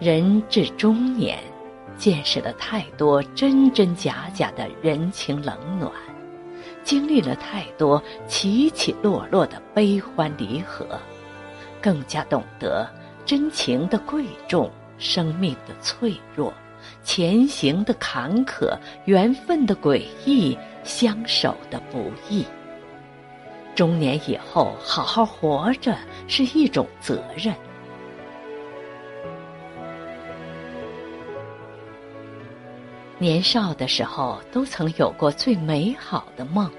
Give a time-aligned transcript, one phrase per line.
[0.00, 1.38] 人至中年，
[1.96, 5.90] 见识了太多真真假假的人情冷暖，
[6.84, 10.86] 经历了太多起起落落的悲欢离合，
[11.82, 12.88] 更加懂得
[13.26, 16.52] 真情的贵重，生命的脆弱。
[17.02, 22.46] 前行的坎坷，缘分的诡异，相守的不易。
[23.74, 25.96] 中年以后，好好活着
[26.28, 27.52] 是一种责任。
[33.18, 36.70] 年少的时候，都曾有过最美好的梦，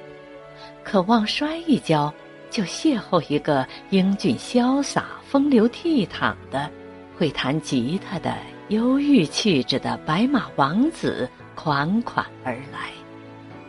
[0.84, 2.13] 渴望摔一跤
[2.49, 6.70] 就邂逅一个英俊潇洒、风流倜傥的，
[7.17, 8.35] 会弹吉他的。
[8.70, 12.91] 忧郁气质的白马王子款款而来，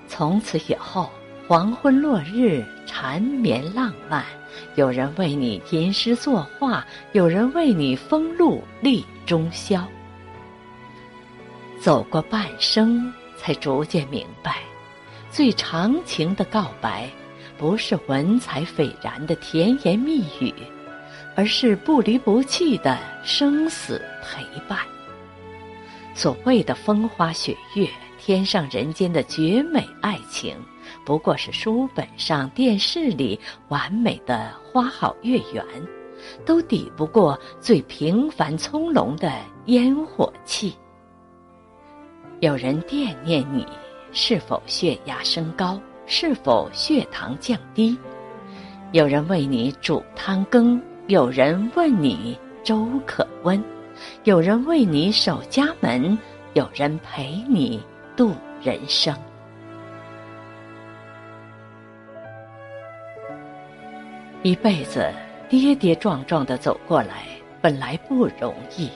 [0.07, 1.09] 从此以后，
[1.49, 4.23] 黄昏落日缠绵浪漫，
[4.75, 9.83] 有人为你吟诗作画，有人为你风露立中宵。
[11.81, 14.59] 走过半生，才逐渐明白，
[15.31, 17.09] 最长情的告白，
[17.57, 20.55] 不是文采斐然的甜言蜜语。
[21.37, 24.79] 而是不离不弃的生死陪伴。
[26.15, 30.57] 所谓的风花雪月、天上人间的绝美爱情，
[31.05, 35.65] 不过是书本上、电视里完美的花好月圆，
[36.45, 39.33] 都抵不过最平凡葱茏的
[39.67, 40.75] 烟火气。
[42.41, 43.67] 有人惦念你，
[44.13, 45.79] 是否血压升高？
[46.07, 47.99] 是否血糖降低？
[48.93, 50.81] 有人为你煮汤羹。
[51.07, 53.63] 有人问你粥可温，
[54.25, 56.17] 有人为你守家门，
[56.55, 57.83] 有人陪你
[58.17, 59.15] 度人生。
[64.43, 65.13] 一辈子
[65.49, 67.27] 跌跌撞撞的走过来，
[67.61, 68.89] 本来不容易。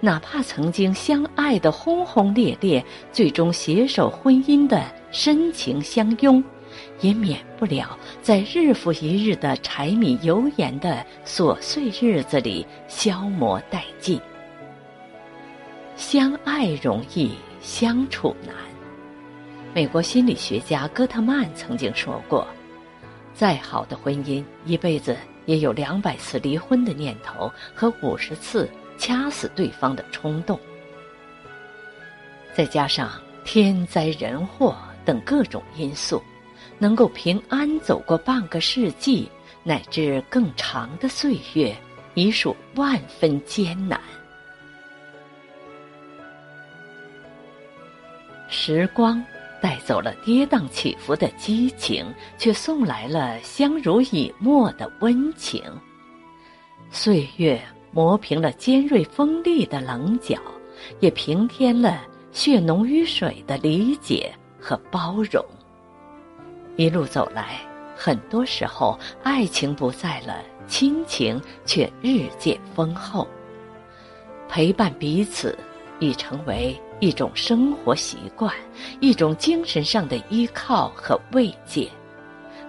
[0.00, 6.42] 哪怕曾经相爱的轰轰烈烈，最终携手婚姻的深情相拥。
[7.00, 14.20] 也免不了在日复一日的柴米油盐的琐碎日子里消磨殆尽。
[15.96, 17.30] 相爱容易
[17.62, 18.54] 相处难。
[19.72, 22.46] 美国心理学家戈特曼曾经说过
[23.32, 25.16] ：“再好的婚姻，一辈子
[25.46, 28.68] 也有两百次离婚的念头和五十次
[28.98, 30.58] 掐死对方的冲动。”
[32.54, 33.10] 再加上
[33.44, 36.22] 天灾人祸等各种因素。
[36.78, 39.26] 能够平安走过半个世纪
[39.62, 41.74] 乃至更长的岁月，
[42.12, 43.98] 已属万分艰难。
[48.50, 49.24] 时光
[49.62, 52.04] 带走了跌宕起伏的激情，
[52.36, 55.62] 却送来了相濡以沫的温情。
[56.90, 57.58] 岁月
[57.96, 60.38] 磨平了尖锐锋利的棱角，
[61.00, 64.30] 也平添了血浓于水的理解
[64.60, 65.42] 和包容。
[66.76, 67.58] 一路走来，
[67.96, 73.26] 很多时候爱情不在了，亲情却日渐丰厚。
[74.46, 75.58] 陪伴彼此
[75.98, 78.54] 已成为一种生活习惯，
[79.00, 81.88] 一种精神上的依靠和慰藉。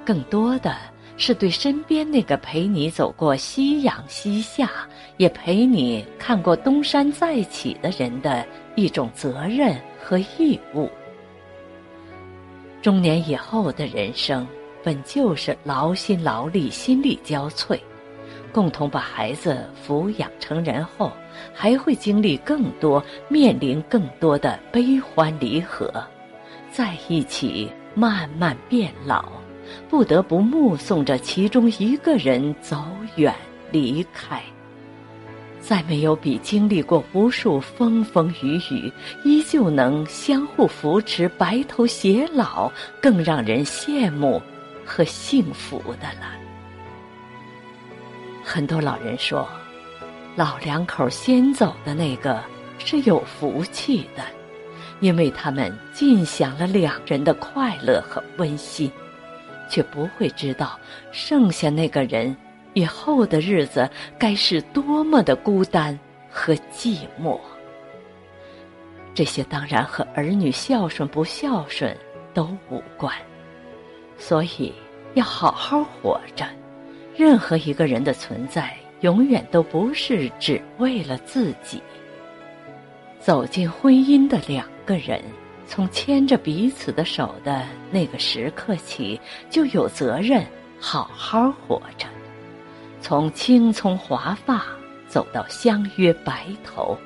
[0.06, 0.74] 更多的
[1.18, 4.70] 是对身边那个陪你走过夕阳西下，
[5.18, 8.46] 也陪你看过东山再起的人的
[8.76, 10.90] 一种责任和义务。
[12.82, 14.48] 中年以后的人生，
[14.84, 17.78] 本就是劳心劳力、心力交瘁。
[18.54, 21.12] 共同把孩子抚养成人后，
[21.54, 25.92] 还会经历更多、面临更多的悲欢离合，
[26.72, 29.26] 在一起慢慢变老，
[29.90, 32.84] 不得不目送着其中一个人走
[33.16, 33.34] 远
[33.72, 34.42] 离开。
[35.60, 38.92] 再没有比经历过无数风风雨雨，
[39.26, 42.72] 依旧能相互扶持、白头偕老，
[43.02, 44.42] 更让人羡慕
[44.86, 46.31] 和幸福的了。
[48.46, 49.46] 很多老人说，
[50.38, 52.42] 老两口先走的那个
[52.80, 54.24] 是有福气的，
[55.02, 58.90] 因为他们尽享了两人的快乐和温馨，
[59.69, 60.80] 却不会知道
[61.12, 62.36] 剩下那个人。
[62.74, 65.98] 以后的日子该是多么的孤单
[66.30, 67.40] 和寂寞。
[69.16, 71.98] 这些当然和儿女孝顺不孝顺
[72.36, 73.12] 都无关，
[74.16, 74.72] 所以
[75.16, 76.46] 要好好活着。
[77.16, 81.81] 任何一个人的存在，永远都不是只为了自己。
[83.20, 85.20] 走进婚姻的两个人，
[85.68, 89.19] 从牵着彼此的手的那个时刻起，
[89.50, 90.44] 就有责任
[90.80, 92.08] 好好活着。
[93.02, 94.66] 从青葱华发
[95.08, 96.98] 走到相约白头，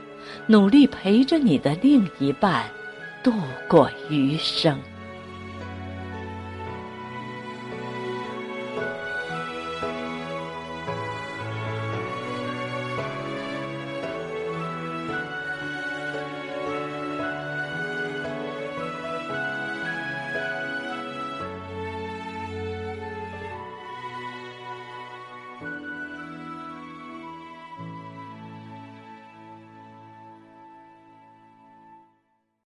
[0.47, 2.63] 努力陪着你的另一半
[3.23, 3.33] 度
[3.67, 4.79] 过余生。